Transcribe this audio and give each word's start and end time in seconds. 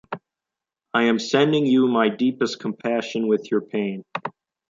I 0.95 1.03
am 1.03 1.19
sending 1.19 1.67
you 1.67 1.87
my 1.87 2.09
deepest 2.09 2.59
compassion 2.59 3.27
with 3.27 3.51
your 3.51 3.61
pain. 3.61 4.03